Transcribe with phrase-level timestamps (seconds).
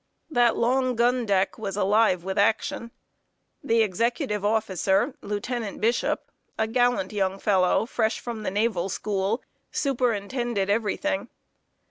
[0.31, 2.89] That long gun deck was alive with action.
[3.63, 10.71] The executive officer, Lieutenant Bishop, a gallant young fellow, fresh from the naval school, superintended
[10.71, 11.29] every thing.